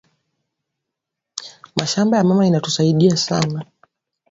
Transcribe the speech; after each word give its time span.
Mashamba 1.75 2.17
ya 2.17 2.23
mama 2.23 2.47
ina 2.47 2.59
tu 2.59 2.71
saidia 2.71 3.17
sana 3.17 3.65